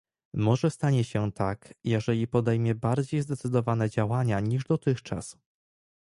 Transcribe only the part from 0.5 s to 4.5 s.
stanie się tak, jeżeli podejmie bardziej zdecydowane działania